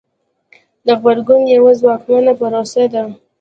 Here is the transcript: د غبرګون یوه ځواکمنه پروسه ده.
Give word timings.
د 0.85 0.87
غبرګون 0.99 1.41
یوه 1.55 1.71
ځواکمنه 1.79 2.33
پروسه 2.39 2.83
ده. 2.93 3.03